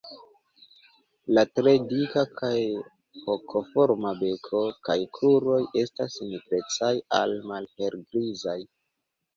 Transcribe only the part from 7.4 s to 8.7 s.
malhelgrizaj.